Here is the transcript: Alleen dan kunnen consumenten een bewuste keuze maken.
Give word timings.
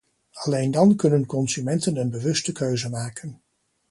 Alleen 0.31 0.71
dan 0.71 0.95
kunnen 0.95 1.25
consumenten 1.25 1.95
een 1.95 2.09
bewuste 2.09 2.51
keuze 2.51 2.89
maken. 2.89 3.41